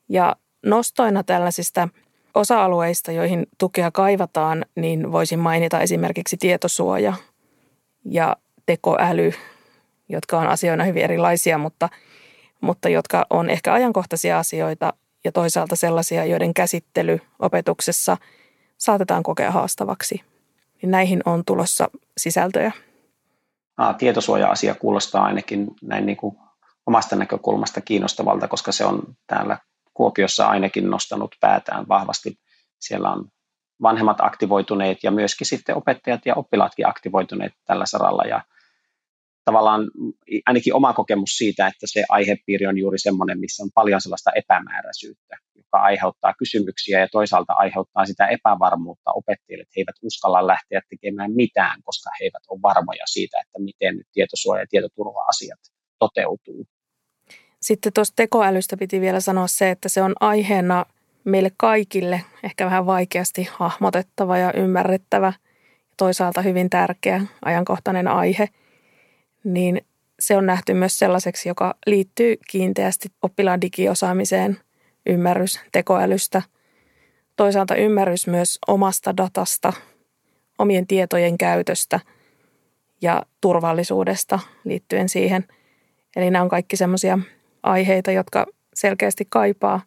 [0.08, 1.88] Ja nostoina tällaisista
[2.34, 7.12] osa-alueista, joihin tukea kaivataan, niin voisin mainita esimerkiksi tietosuoja
[8.04, 9.32] ja tekoäly,
[10.08, 11.88] jotka on asioina hyvin erilaisia, mutta,
[12.60, 14.92] mutta jotka on ehkä ajankohtaisia asioita
[15.24, 18.16] ja toisaalta sellaisia, joiden käsittely opetuksessa
[18.78, 20.33] saatetaan kokea haastavaksi.
[20.84, 22.72] Niin näihin on tulossa sisältöjä.
[23.76, 26.36] Ah, tietosuoja-asia kuulostaa ainakin näin niin kuin
[26.86, 29.58] omasta näkökulmasta kiinnostavalta, koska se on täällä
[29.94, 32.38] Kuopiossa ainakin nostanut päätään vahvasti.
[32.80, 33.28] Siellä on
[33.82, 38.22] vanhemmat aktivoituneet ja myöskin sitten opettajat ja oppilaatkin aktivoituneet tällä saralla.
[38.22, 38.42] Ja
[39.44, 39.90] tavallaan
[40.46, 45.36] ainakin oma kokemus siitä, että se aihepiiri on juuri semmoinen, missä on paljon sellaista epämääräisyyttä,
[45.56, 51.32] joka aiheuttaa kysymyksiä ja toisaalta aiheuttaa sitä epävarmuutta opettajille, että he eivät uskalla lähteä tekemään
[51.32, 55.60] mitään, koska he eivät ole varmoja siitä, että miten nyt tietosuoja- ja tietoturva-asiat
[55.98, 56.66] toteutuu.
[57.60, 60.86] Sitten tuosta tekoälystä piti vielä sanoa se, että se on aiheena
[61.24, 65.32] meille kaikille ehkä vähän vaikeasti hahmotettava ja ymmärrettävä,
[65.96, 68.48] toisaalta hyvin tärkeä ajankohtainen aihe,
[69.44, 69.80] niin
[70.20, 74.58] se on nähty myös sellaiseksi, joka liittyy kiinteästi oppilaan digiosaamiseen,
[75.06, 76.42] ymmärrys tekoälystä,
[77.36, 79.72] toisaalta ymmärrys myös omasta datasta,
[80.58, 82.00] omien tietojen käytöstä
[83.02, 85.44] ja turvallisuudesta liittyen siihen.
[86.16, 87.18] Eli nämä on kaikki semmoisia
[87.62, 89.80] aiheita, jotka selkeästi kaipaa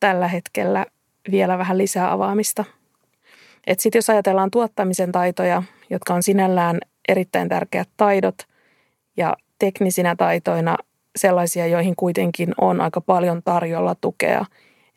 [0.00, 0.86] tällä hetkellä
[1.30, 2.64] vielä vähän lisää avaamista.
[3.78, 8.51] Sitten jos ajatellaan tuottamisen taitoja, jotka on sinällään erittäin tärkeät taidot
[9.16, 10.76] ja teknisinä taitoina
[11.16, 14.44] sellaisia, joihin kuitenkin on aika paljon tarjolla tukea.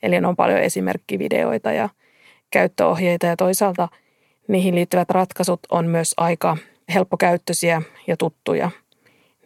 [0.03, 1.89] Eli on paljon esimerkkivideoita ja
[2.51, 3.87] käyttöohjeita ja toisaalta
[4.47, 6.57] niihin liittyvät ratkaisut on myös aika
[6.93, 8.71] helppokäyttöisiä ja tuttuja.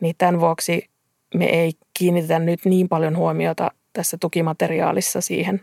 [0.01, 0.89] Niin tämän vuoksi
[1.34, 5.62] me ei kiinnitetä nyt niin paljon huomiota tässä tukimateriaalissa siihen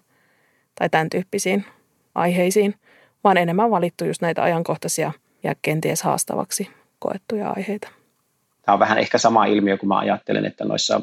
[0.79, 1.65] tai tämän tyyppisiin
[2.15, 2.75] aiheisiin,
[3.25, 7.89] vaan enemmän valittu just näitä ajankohtaisia ja kenties haastavaksi koettuja aiheita.
[8.67, 11.01] Tämä on vähän ehkä sama ilmiö, kun mä ajattelen, että noissa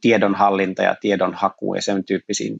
[0.00, 2.56] tiedonhallinta ja tiedonhaku ja sen tyyppisiin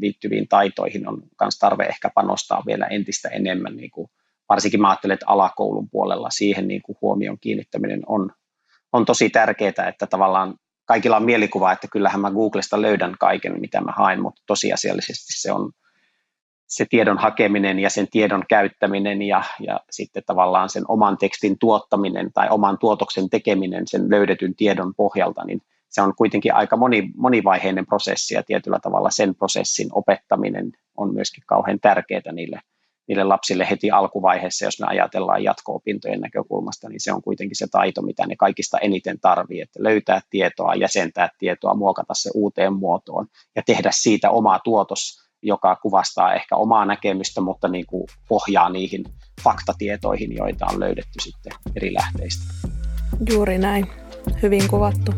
[0.00, 3.76] liittyviin taitoihin on myös tarve ehkä panostaa vielä entistä enemmän.
[3.76, 4.08] Niin kuin,
[4.48, 8.30] varsinkin mä ajattelen, että alakoulun puolella siihen niin kuin huomion kiinnittäminen on,
[8.92, 13.80] on tosi tärkeää, että tavallaan kaikilla on mielikuva, että kyllähän mä Googlesta löydän kaiken, mitä
[13.80, 15.72] mä haen, mutta tosiasiallisesti se on
[16.68, 22.32] se tiedon hakeminen ja sen tiedon käyttäminen ja, ja sitten tavallaan sen oman tekstin tuottaminen
[22.32, 27.86] tai oman tuotoksen tekeminen sen löydetyn tiedon pohjalta, niin se on kuitenkin aika moni, monivaiheinen
[27.86, 32.60] prosessi ja tietyllä tavalla sen prosessin opettaminen on myöskin kauhean tärkeää niille
[33.08, 38.02] niille lapsille heti alkuvaiheessa, jos me ajatellaan jatko-opintojen näkökulmasta, niin se on kuitenkin se taito,
[38.02, 43.26] mitä ne kaikista eniten tarvii, että löytää tietoa, jäsentää tietoa, muokata se uuteen muotoon
[43.56, 49.04] ja tehdä siitä oma tuotos, joka kuvastaa ehkä omaa näkemystä, mutta niin kuin pohjaa niihin
[49.42, 52.44] faktatietoihin, joita on löydetty sitten eri lähteistä.
[53.30, 53.86] Juuri näin.
[54.42, 55.12] Hyvin kuvattu.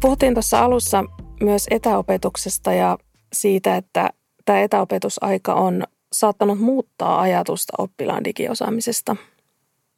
[0.00, 1.04] Puhuttiin tuossa alussa
[1.40, 2.98] myös etäopetuksesta ja
[3.32, 4.10] siitä, että
[4.44, 9.16] tämä etäopetusaika on saattanut muuttaa ajatusta oppilaan digiosaamisesta.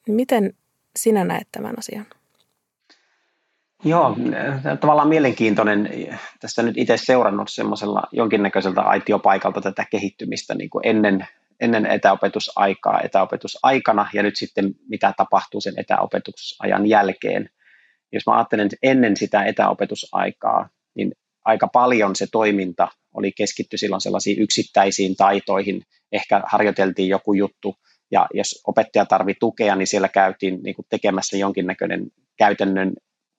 [0.08, 0.54] Miten
[0.96, 2.06] sinä näet tämän asian?
[3.84, 4.16] Joo,
[4.80, 5.90] tavallaan mielenkiintoinen.
[6.40, 11.26] Tässä nyt itse seurannut semmoisella jonkinnäköiseltä aitiopaikalta tätä kehittymistä niin kuin ennen,
[11.60, 17.50] ennen etäopetusaikaa, etäopetusaikana ja nyt sitten mitä tapahtuu sen etäopetusajan jälkeen
[18.12, 21.12] jos mä ajattelen ennen sitä etäopetusaikaa, niin
[21.48, 25.82] aika paljon se toiminta oli keskitty silloin sellaisiin yksittäisiin taitoihin.
[26.12, 27.74] Ehkä harjoiteltiin joku juttu,
[28.10, 32.92] ja jos opettaja tarvitsi tukea, niin siellä käytiin niin kuin tekemässä jonkinnäköinen käytännön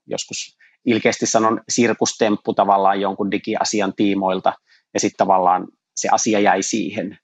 [0.07, 4.53] joskus ilkeästi sanon sirkustemppu tavallaan jonkun digiasian tiimoilta
[4.93, 7.17] ja sitten tavallaan se asia jäi siihen.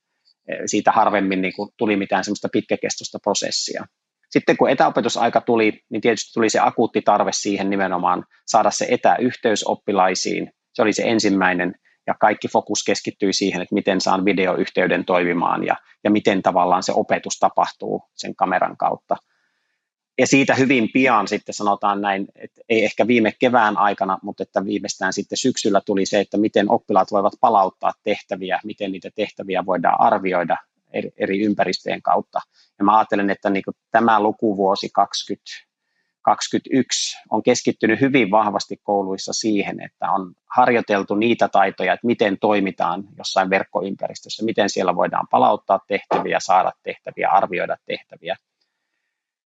[0.65, 3.85] Siitä harvemmin niin kuin tuli mitään semmoista pitkäkestoista prosessia.
[4.29, 9.63] Sitten kun etäopetusaika tuli, niin tietysti tuli se akuutti tarve siihen nimenomaan saada se etäyhteys
[9.63, 10.51] oppilaisiin.
[10.75, 11.75] Se oli se ensimmäinen
[12.07, 16.91] ja kaikki fokus keskittyi siihen, että miten saan videoyhteyden toimimaan ja, ja miten tavallaan se
[16.95, 19.15] opetus tapahtuu sen kameran kautta.
[20.17, 24.65] Ja siitä hyvin pian sitten sanotaan näin, että ei ehkä viime kevään aikana, mutta että
[24.65, 30.01] viimeistään sitten syksyllä tuli se, että miten oppilaat voivat palauttaa tehtäviä, miten niitä tehtäviä voidaan
[30.01, 30.57] arvioida
[31.17, 32.39] eri, ympäristöjen kautta.
[32.79, 34.89] Ja mä ajattelen, että niin tämä lukuvuosi
[36.25, 43.03] 2021 on keskittynyt hyvin vahvasti kouluissa siihen, että on harjoiteltu niitä taitoja, että miten toimitaan
[43.17, 48.35] jossain verkkoympäristössä, miten siellä voidaan palauttaa tehtäviä, saada tehtäviä, arvioida tehtäviä.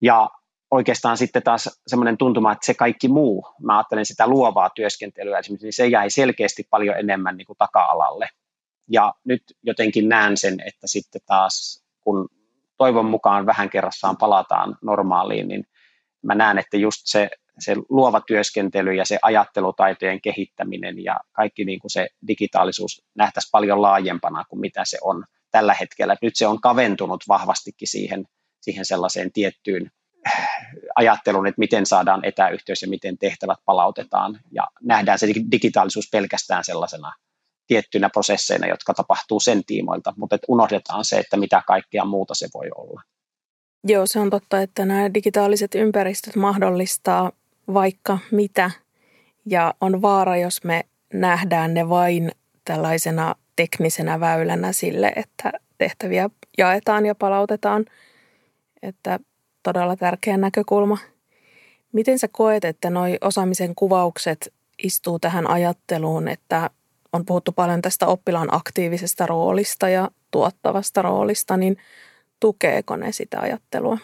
[0.02, 0.30] Ja
[0.70, 5.66] oikeastaan sitten taas semmoinen tuntuma, että se kaikki muu, mä ajattelen sitä luovaa työskentelyä esimerkiksi,
[5.66, 8.28] niin se jäi selkeästi paljon enemmän niin kuin taka-alalle.
[8.90, 12.28] Ja nyt jotenkin näen sen, että sitten taas kun
[12.76, 15.66] toivon mukaan vähän kerrassaan palataan normaaliin, niin
[16.24, 21.80] mä näen, että just se, se luova työskentely ja se ajattelutaitojen kehittäminen ja kaikki niin
[21.80, 26.16] kuin se digitaalisuus nähtäisi paljon laajempana kuin mitä se on tällä hetkellä.
[26.22, 28.24] Nyt se on kaventunut vahvastikin siihen,
[28.60, 29.90] siihen sellaiseen tiettyyn
[30.94, 34.40] ajatteluun, että miten saadaan etäyhteys ja miten tehtävät palautetaan.
[34.50, 37.12] Ja nähdään se digitaalisuus pelkästään sellaisena
[37.66, 42.70] tiettynä prosesseina, jotka tapahtuu sen tiimoilta, mutta unohdetaan se, että mitä kaikkea muuta se voi
[42.74, 43.02] olla.
[43.86, 47.32] Joo, se on totta, että nämä digitaaliset ympäristöt mahdollistaa
[47.74, 48.70] vaikka mitä,
[49.46, 52.32] ja on vaara, jos me nähdään ne vain
[52.64, 57.84] tällaisena teknisenä väylänä sille, että tehtäviä jaetaan ja palautetaan,
[58.82, 59.20] että
[59.62, 60.98] todella tärkeä näkökulma.
[61.92, 66.70] Miten sä koet, että noi osaamisen kuvaukset istuu tähän ajatteluun, että
[67.12, 71.76] on puhuttu paljon tästä oppilaan aktiivisesta roolista ja tuottavasta roolista, niin
[72.44, 73.98] tukeeko ne sitä ajattelua?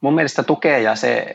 [0.00, 1.34] Mun mielestä tukee ja se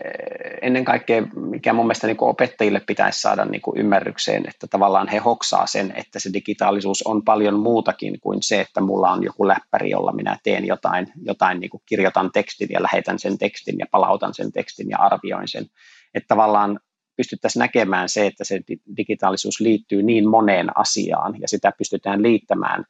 [0.61, 5.17] ennen kaikkea, mikä mun mielestä niin opettajille pitäisi saada niin kuin ymmärrykseen, että tavallaan he
[5.17, 9.89] hoksaa sen, että se digitaalisuus on paljon muutakin kuin se, että mulla on joku läppäri,
[9.89, 14.33] jolla minä teen jotain, jotain niin kuin kirjoitan tekstin ja lähetän sen tekstin ja palautan
[14.33, 15.65] sen tekstin ja arvioin sen.
[16.13, 16.79] Että tavallaan
[17.17, 18.59] pystyttäisiin näkemään se, että se
[18.97, 22.85] digitaalisuus liittyy niin moneen asiaan ja sitä pystytään liittämään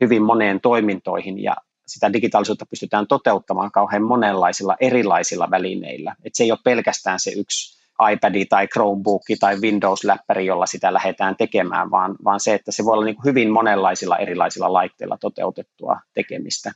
[0.00, 1.56] hyvin moneen toimintoihin ja
[1.88, 6.16] sitä digitaalisuutta pystytään toteuttamaan kauhean monenlaisilla erilaisilla välineillä.
[6.24, 7.78] Et se ei ole pelkästään se yksi
[8.12, 12.92] iPad tai Chromebook tai Windows-läppäri, jolla sitä lähdetään tekemään, vaan, vaan se, että se voi
[12.92, 16.72] olla niin hyvin monenlaisilla erilaisilla laitteilla toteutettua tekemistä.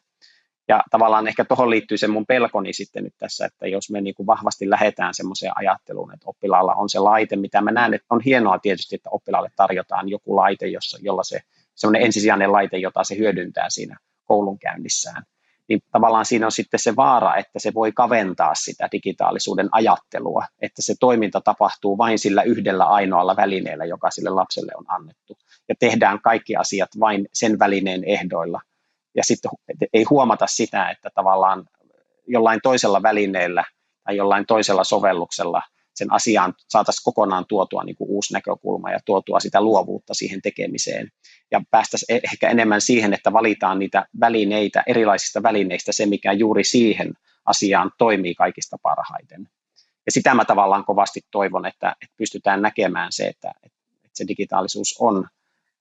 [0.69, 4.15] Ja tavallaan ehkä tuohon liittyy se mun pelkoni sitten nyt tässä, että jos me niin
[4.15, 8.21] kuin vahvasti lähdetään semmoiseen ajatteluun, että oppilaalla on se laite, mitä mä näen, että on
[8.21, 11.41] hienoa tietysti, että oppilaalle tarjotaan joku laite, jossa, jolla se
[11.75, 13.97] semmoinen ensisijainen laite, jota se hyödyntää siinä
[14.33, 15.23] koulunkäynnissään,
[15.69, 20.83] niin tavallaan siinä on sitten se vaara, että se voi kaventaa sitä digitaalisuuden ajattelua, että
[20.83, 25.39] se toiminta tapahtuu vain sillä yhdellä ainoalla välineellä, joka sille lapselle on annettu.
[25.69, 28.61] Ja tehdään kaikki asiat vain sen välineen ehdoilla.
[29.15, 29.51] Ja sitten
[29.93, 31.65] ei huomata sitä, että tavallaan
[32.27, 33.65] jollain toisella välineellä
[34.05, 35.63] tai jollain toisella sovelluksella
[35.95, 41.09] sen asiaan saataisiin kokonaan tuotua niin kuin uusi näkökulma ja tuotua sitä luovuutta siihen tekemiseen.
[41.51, 46.65] Ja päästäisiin e- ehkä enemmän siihen, että valitaan niitä välineitä, erilaisista välineistä se, mikä juuri
[46.65, 47.13] siihen
[47.45, 49.49] asiaan toimii kaikista parhaiten.
[50.07, 53.79] Ja sitä mä tavallaan kovasti toivon, että, että pystytään näkemään se, että, että
[54.15, 55.29] se digitaalisuus on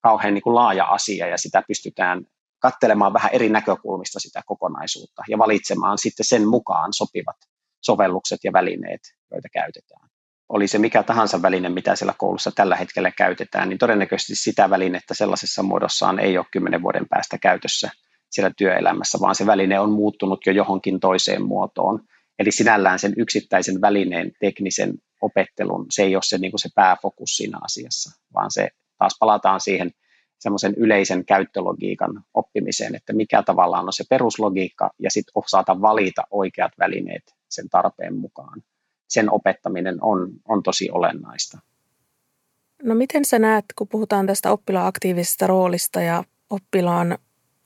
[0.01, 2.25] kauhean niin kuin laaja asia ja sitä pystytään
[2.59, 7.35] katselemaan vähän eri näkökulmista sitä kokonaisuutta ja valitsemaan sitten sen mukaan sopivat
[7.81, 10.09] sovellukset ja välineet, joita käytetään.
[10.49, 15.13] Oli se mikä tahansa väline, mitä siellä koulussa tällä hetkellä käytetään, niin todennäköisesti sitä välinettä
[15.13, 17.89] sellaisessa muodossaan ei ole kymmenen vuoden päästä käytössä
[18.31, 21.99] siellä työelämässä, vaan se väline on muuttunut jo johonkin toiseen muotoon.
[22.39, 27.37] Eli sinällään sen yksittäisen välineen teknisen opettelun, se ei ole se, niin kuin se pääfokus
[27.37, 29.91] siinä asiassa, vaan se taas palataan siihen
[30.39, 36.71] semmoisen yleisen käyttölogiikan oppimiseen, että mikä tavallaan on se peruslogiikka ja sitten osata valita oikeat
[36.79, 38.63] välineet sen tarpeen mukaan.
[39.07, 41.59] Sen opettaminen on, on tosi olennaista.
[42.83, 47.17] No miten sä näet, kun puhutaan tästä oppilaan aktiivisesta roolista ja oppilaan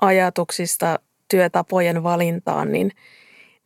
[0.02, 2.92] ajatuksista työtapojen valintaan, niin,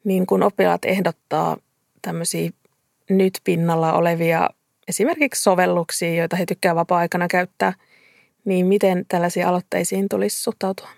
[0.03, 1.57] niin kun oppilaat ehdottaa
[2.01, 2.49] tämmöisiä
[3.09, 4.49] nyt pinnalla olevia
[4.87, 7.73] esimerkiksi sovelluksia, joita he tykkää vapaa-aikana käyttää,
[8.45, 10.89] niin miten tällaisiin aloitteisiin tulisi suhtautua?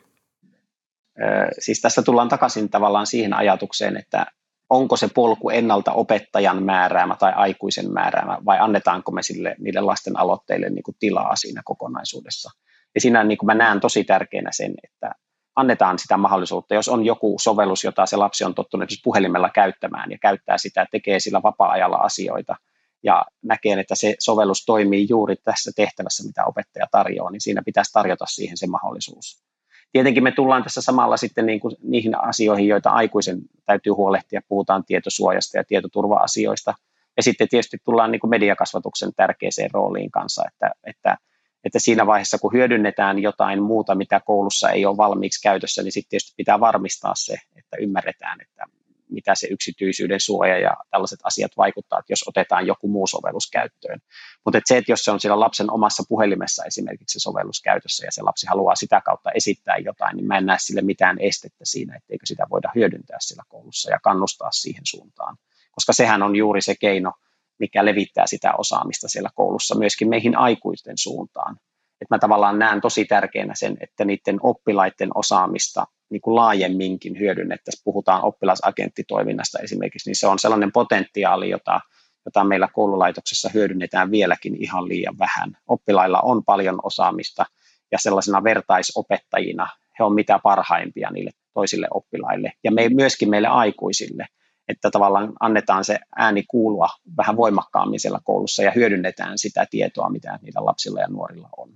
[1.59, 4.25] Siis tässä tullaan takaisin tavallaan siihen ajatukseen, että
[4.71, 10.19] onko se polku ennalta opettajan määräämä tai aikuisen määräämä vai annetaanko me sille, niille lasten
[10.19, 12.49] aloitteille niin kuin tilaa siinä kokonaisuudessa.
[12.95, 15.11] Ja siinä niin kuin mä näen tosi tärkeänä sen, että
[15.55, 20.17] annetaan sitä mahdollisuutta, jos on joku sovellus, jota se lapsi on tottunut puhelimella käyttämään ja
[20.21, 22.55] käyttää sitä, tekee sillä vapaa-ajalla asioita
[23.03, 27.91] ja näkee, että se sovellus toimii juuri tässä tehtävässä, mitä opettaja tarjoaa, niin siinä pitäisi
[27.93, 29.43] tarjota siihen se mahdollisuus.
[29.91, 34.41] Tietenkin me tullaan tässä samalla sitten niin kuin niihin asioihin, joita aikuisen täytyy huolehtia.
[34.47, 36.73] Puhutaan tietosuojasta ja tietoturva-asioista.
[37.17, 41.17] Ja sitten tietysti tullaan niin kuin mediakasvatuksen tärkeäseen rooliin kanssa, että, että,
[41.63, 46.09] että siinä vaiheessa, kun hyödynnetään jotain muuta, mitä koulussa ei ole valmiiksi käytössä, niin sitten
[46.09, 48.65] tietysti pitää varmistaa se, että ymmärretään, että
[49.11, 53.99] mitä se yksityisyyden suoja ja tällaiset asiat vaikuttaa, että jos otetaan joku muu sovellus käyttöön.
[54.45, 58.05] Mutta et se, että jos se on siellä lapsen omassa puhelimessa esimerkiksi se sovellus käytössä
[58.05, 61.65] ja se lapsi haluaa sitä kautta esittää jotain, niin mä en näe sille mitään estettä
[61.65, 65.37] siinä, etteikö sitä voida hyödyntää siellä koulussa ja kannustaa siihen suuntaan.
[65.71, 67.13] Koska sehän on juuri se keino,
[67.59, 71.57] mikä levittää sitä osaamista siellä koulussa myöskin meihin aikuisten suuntaan.
[72.01, 77.83] Että mä tavallaan näen tosi tärkeänä sen, että niiden oppilaiden osaamista niin kuin laajemminkin hyödynnettäisiin.
[77.83, 81.81] Puhutaan oppilasagenttitoiminnasta esimerkiksi, niin se on sellainen potentiaali, jota,
[82.25, 85.57] jota meillä koululaitoksessa hyödynnetään vieläkin ihan liian vähän.
[85.67, 87.45] Oppilailla on paljon osaamista
[87.91, 89.67] ja sellaisena vertaisopettajina
[89.99, 94.27] he on mitä parhaimpia niille toisille oppilaille ja me, myöskin meille aikuisille,
[94.67, 100.39] että tavallaan annetaan se ääni kuulua vähän voimakkaammin siellä koulussa ja hyödynnetään sitä tietoa, mitä
[100.41, 101.69] niillä lapsilla ja nuorilla on.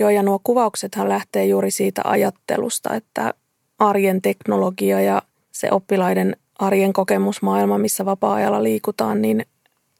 [0.00, 3.34] Joo, ja nuo kuvauksethan lähtee juuri siitä ajattelusta, että
[3.78, 9.46] arjen teknologia ja se oppilaiden arjen kokemusmaailma, missä vapaa-ajalla liikutaan, niin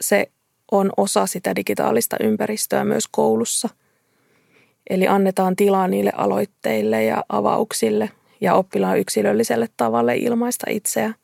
[0.00, 0.30] se
[0.70, 3.68] on osa sitä digitaalista ympäristöä myös koulussa.
[4.90, 8.10] Eli annetaan tilaa niille aloitteille ja avauksille
[8.40, 11.14] ja oppilaan yksilölliselle tavalle ilmaista itseä.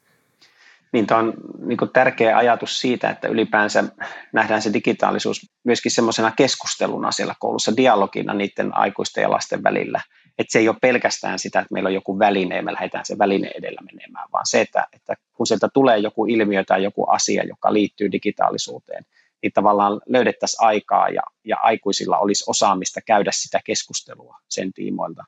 [0.92, 1.34] Niin tämä on
[1.66, 3.84] niin tärkeä ajatus siitä, että ylipäänsä
[4.32, 10.00] nähdään se digitaalisuus myöskin semmoisena keskusteluna siellä koulussa, dialogina niiden aikuisten ja lasten välillä.
[10.38, 13.18] Että se ei ole pelkästään sitä, että meillä on joku väline ja me lähdetään se
[13.18, 17.44] väline edellä menemään, vaan se, että, että kun sieltä tulee joku ilmiö tai joku asia,
[17.44, 19.04] joka liittyy digitaalisuuteen,
[19.42, 25.24] niin tavallaan löydettäisiin aikaa ja, ja aikuisilla olisi osaamista käydä sitä keskustelua sen tiimoilta.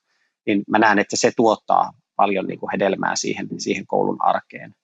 [0.46, 4.74] Niin mä näen, että se tuottaa paljon niin kuin hedelmää siihen, siihen koulun arkeen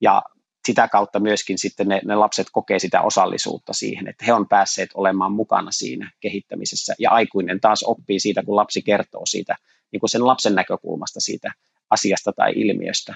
[0.00, 0.22] ja
[0.66, 4.90] sitä kautta myöskin sitten ne, ne lapset kokee sitä osallisuutta siihen, että he on päässeet
[4.94, 9.56] olemaan mukana siinä kehittämisessä ja aikuinen taas oppii siitä, kun lapsi kertoo siitä
[9.92, 11.52] niin kuin sen lapsen näkökulmasta siitä
[11.90, 13.14] asiasta tai ilmiöstä.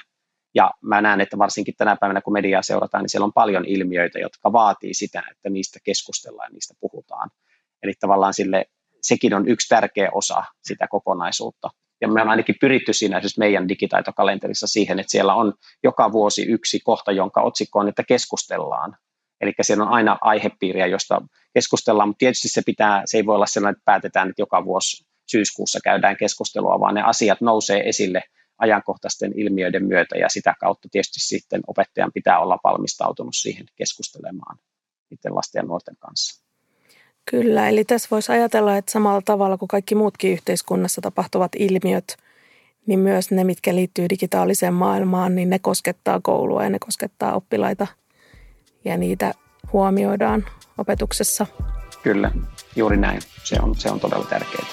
[0.54, 4.18] Ja mä näen, että varsinkin tänä päivänä, kun mediaa seurataan, niin siellä on paljon ilmiöitä,
[4.18, 7.30] jotka vaatii sitä, että niistä keskustellaan ja niistä puhutaan.
[7.82, 8.66] Eli tavallaan sille,
[9.00, 11.70] sekin on yksi tärkeä osa sitä kokonaisuutta
[12.00, 16.42] ja me on ainakin pyritty siinä siis meidän digitaitokalenterissa siihen, että siellä on joka vuosi
[16.42, 18.96] yksi kohta, jonka otsikko on, että keskustellaan.
[19.40, 21.22] Eli siellä on aina aihepiiriä, josta
[21.54, 25.04] keskustellaan, mutta tietysti se, pitää, se ei voi olla sellainen, että päätetään, että joka vuosi
[25.30, 28.22] syyskuussa käydään keskustelua, vaan ne asiat nousee esille
[28.58, 34.58] ajankohtaisten ilmiöiden myötä ja sitä kautta tietysti sitten opettajan pitää olla valmistautunut siihen keskustelemaan
[35.10, 36.43] niiden lasten ja nuorten kanssa.
[37.30, 42.16] Kyllä, eli tässä voisi ajatella, että samalla tavalla kuin kaikki muutkin yhteiskunnassa tapahtuvat ilmiöt,
[42.86, 47.86] niin myös ne, mitkä liittyy digitaaliseen maailmaan, niin ne koskettaa koulua ja ne koskettaa oppilaita
[48.84, 49.34] ja niitä
[49.72, 50.44] huomioidaan
[50.78, 51.46] opetuksessa.
[52.02, 52.30] Kyllä,
[52.76, 53.20] juuri näin.
[53.44, 54.66] Se on, se on todella tärkeää.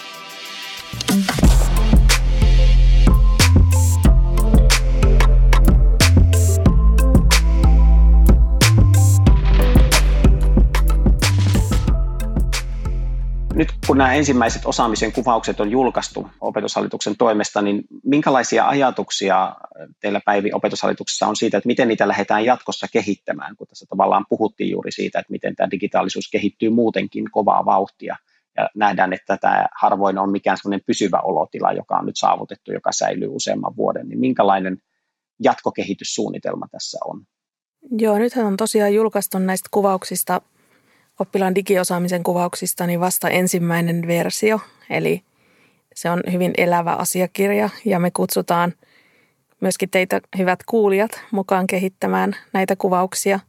[13.62, 19.56] Nyt kun nämä ensimmäiset osaamisen kuvaukset on julkaistu opetushallituksen toimesta, niin minkälaisia ajatuksia
[20.00, 24.72] teillä Päivi opetushallituksessa on siitä, että miten niitä lähdetään jatkossa kehittämään, kun tässä tavallaan puhuttiin
[24.72, 28.16] juuri siitä, että miten tämä digitaalisuus kehittyy muutenkin kovaa vauhtia
[28.58, 32.92] ja nähdään, että tämä harvoin on mikään sellainen pysyvä olotila, joka on nyt saavutettu, joka
[32.92, 34.78] säilyy useamman vuoden, niin minkälainen
[35.40, 37.22] jatkokehityssuunnitelma tässä on?
[37.92, 40.42] Joo, nythän on tosiaan julkaistu näistä kuvauksista
[41.22, 44.60] oppilaan digiosaamisen kuvauksista niin vasta ensimmäinen versio,
[44.90, 45.22] eli
[45.96, 48.74] se on hyvin elävä asiakirja ja me kutsutaan
[49.60, 53.40] myöskin teitä hyvät kuulijat mukaan kehittämään näitä kuvauksia.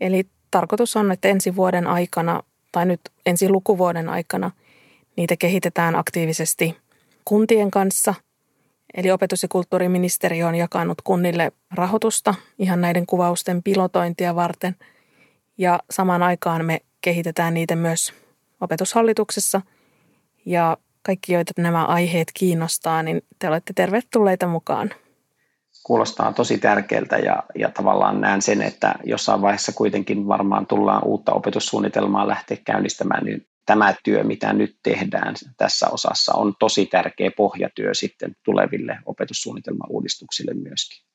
[0.00, 2.42] Eli tarkoitus on, että ensi vuoden aikana
[2.72, 4.50] tai nyt ensi lukuvuoden aikana
[5.16, 6.76] niitä kehitetään aktiivisesti
[7.24, 8.14] kuntien kanssa.
[8.94, 14.76] Eli opetus- ja kulttuuriministeriö on jakanut kunnille rahoitusta ihan näiden kuvausten pilotointia varten.
[15.58, 18.12] Ja samaan aikaan me kehitetään niitä myös
[18.60, 19.60] opetushallituksessa.
[20.46, 24.90] Ja kaikki, joita nämä aiheet kiinnostaa, niin te olette tervetulleita mukaan.
[25.82, 31.32] kuulostaa tosi tärkeältä ja, ja tavallaan näen sen, että jossain vaiheessa kuitenkin varmaan tullaan uutta
[31.32, 37.94] opetussuunnitelmaa lähteä käynnistämään, niin tämä työ, mitä nyt tehdään tässä osassa, on tosi tärkeä pohjatyö
[37.94, 41.13] sitten tuleville opetussuunnitelmauudistuksille myöskin.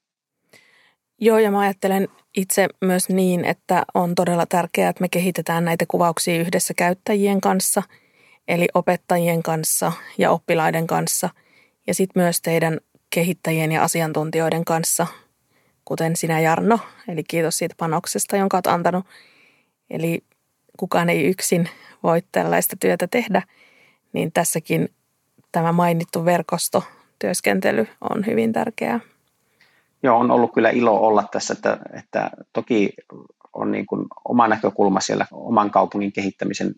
[1.21, 2.07] Joo, ja mä ajattelen
[2.37, 7.83] itse myös niin, että on todella tärkeää, että me kehitetään näitä kuvauksia yhdessä käyttäjien kanssa,
[8.47, 11.29] eli opettajien kanssa ja oppilaiden kanssa,
[11.87, 15.07] ja sitten myös teidän kehittäjien ja asiantuntijoiden kanssa,
[15.85, 19.05] kuten sinä Jarno, eli kiitos siitä panoksesta, jonka olet antanut.
[19.89, 20.23] Eli
[20.77, 21.69] kukaan ei yksin
[22.03, 23.41] voi tällaista työtä tehdä,
[24.13, 24.89] niin tässäkin
[25.51, 28.99] tämä mainittu verkostotyöskentely on hyvin tärkeää.
[30.03, 32.93] Joo, on ollut kyllä ilo olla tässä, että, että toki
[33.53, 36.75] on niin kuin oma näkökulma siellä oman kaupungin kehittämisen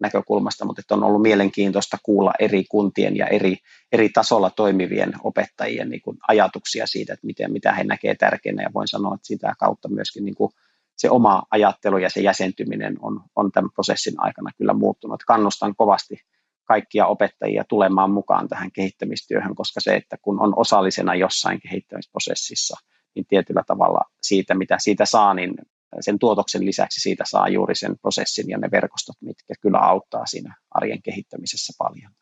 [0.00, 3.56] näkökulmasta, mutta että on ollut mielenkiintoista kuulla eri kuntien ja eri,
[3.92, 8.70] eri tasolla toimivien opettajien niin kuin ajatuksia siitä, että miten, mitä he näkevät tärkeänä ja
[8.74, 10.50] voin sanoa, että sitä kautta myöskin niin kuin
[10.96, 15.24] se oma ajattelu ja se jäsentyminen on, on tämän prosessin aikana kyllä muuttunut.
[15.24, 16.20] Kannustan kovasti
[16.66, 22.76] kaikkia opettajia tulemaan mukaan tähän kehittämistyöhön, koska se, että kun on osallisena jossain kehittämisprosessissa,
[23.14, 25.54] niin tietyllä tavalla siitä, mitä siitä saa, niin
[26.00, 30.54] sen tuotoksen lisäksi siitä saa juuri sen prosessin ja ne verkostot, mitkä kyllä auttaa siinä
[30.70, 32.12] arjen kehittämisessä paljon.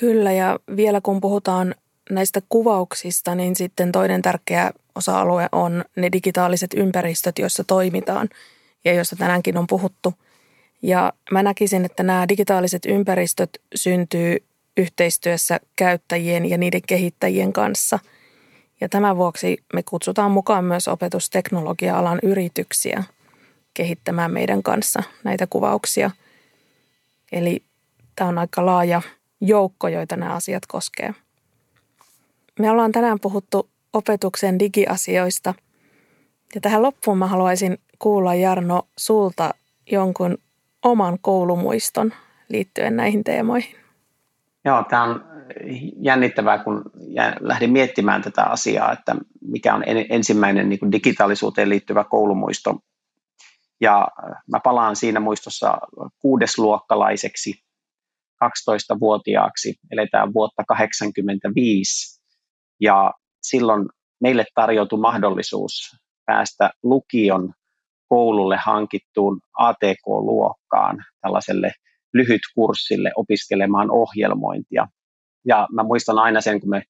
[0.00, 1.74] Kyllä, ja vielä kun puhutaan
[2.10, 8.28] näistä kuvauksista, niin sitten toinen tärkeä osa-alue on ne digitaaliset ympäristöt, joissa toimitaan
[8.84, 10.14] ja joista tänäänkin on puhuttu.
[10.82, 14.36] Ja mä näkisin, että nämä digitaaliset ympäristöt syntyy
[14.76, 17.98] yhteistyössä käyttäjien ja niiden kehittäjien kanssa.
[18.80, 23.04] Ja tämän vuoksi me kutsutaan mukaan myös opetusteknologia-alan yrityksiä
[23.74, 26.10] kehittämään meidän kanssa näitä kuvauksia.
[27.32, 27.62] Eli
[28.16, 29.02] tämä on aika laaja
[29.40, 31.16] joukko, joita nämä asiat koskevat.
[32.58, 35.54] Me ollaan tänään puhuttu opetuksen digiasioista.
[36.54, 39.54] Ja tähän loppuun mä haluaisin kuulla Jarno sulta
[39.90, 40.38] jonkun
[40.84, 42.12] oman koulumuiston
[42.48, 43.76] liittyen näihin teemoihin.
[44.64, 45.24] Joo, tämä on
[46.00, 46.82] jännittävää, kun
[47.40, 52.78] lähdin miettimään tätä asiaa, että mikä on ensimmäinen niin kuin digitaalisuuteen liittyvä koulumuisto.
[53.80, 54.08] Ja
[54.52, 55.78] mä palaan siinä muistossa
[56.18, 57.54] kuudesluokkalaiseksi
[58.44, 62.20] 12-vuotiaaksi, eletään vuotta 1985
[62.80, 63.12] ja
[63.42, 63.88] silloin
[64.20, 67.54] meille tarjoutui mahdollisuus päästä lukion
[68.10, 71.72] koululle hankittuun ATK-luokkaan, tällaiselle
[72.14, 74.86] lyhytkurssille opiskelemaan ohjelmointia.
[75.46, 76.82] Ja mä muistan aina sen, kun me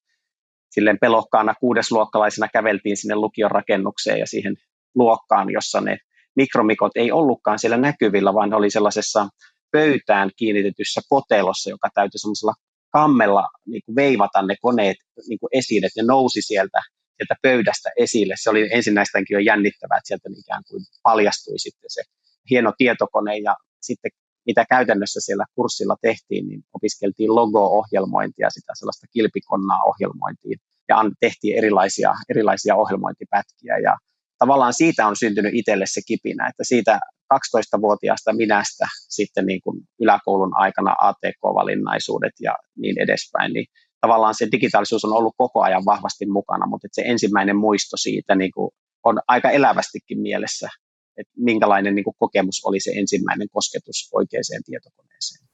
[0.69, 4.55] silleen pelokkaana kuudesluokkalaisena käveltiin sinne lukion rakennukseen ja siihen
[4.95, 5.97] luokkaan, jossa ne
[6.35, 9.29] mikromikot ei ollutkaan siellä näkyvillä, vaan ne oli sellaisessa
[9.71, 12.53] pöytään kiinnitetyssä kotelossa, joka täytyi semmoisella
[12.91, 14.97] kammella niin kuin veivata ne koneet
[15.27, 16.81] niin kuin esiin, että ne nousi sieltä,
[17.21, 18.35] sieltä pöydästä esille.
[18.37, 22.01] Se oli ensinnäistäänkin jo jännittävää, että sieltä ikään kuin paljastui sitten se
[22.49, 24.11] hieno tietokone ja sitten
[24.45, 30.59] mitä käytännössä siellä kurssilla tehtiin, niin opiskeltiin logo-ohjelmointia, sitä sellaista kilpikonnaa ohjelmointiin
[30.89, 33.97] ja tehtiin erilaisia, erilaisia ohjelmointipätkiä ja
[34.39, 36.99] tavallaan siitä on syntynyt itselle se kipinä, että siitä
[37.33, 43.65] 12-vuotiaasta minästä sitten niin kuin yläkoulun aikana ATK-valinnaisuudet ja niin edespäin, niin
[44.01, 48.51] tavallaan se digitaalisuus on ollut koko ajan vahvasti mukana, mutta se ensimmäinen muisto siitä niin
[48.51, 48.71] kuin
[49.03, 50.69] on aika elävästikin mielessä,
[51.17, 55.47] että minkälainen niin kuin kokemus oli se ensimmäinen kosketus oikeaan tietokoneeseen.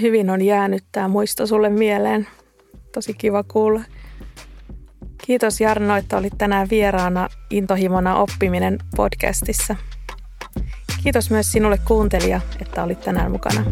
[0.00, 2.28] Hyvin on jäänyt tämä muisto sulle mieleen.
[2.94, 3.82] Tosi kiva kuulla.
[5.26, 9.76] Kiitos Jarno, että olit tänään vieraana Intohimona oppiminen podcastissa.
[11.02, 13.64] Kiitos myös sinulle kuuntelija, että olit tänään mukana.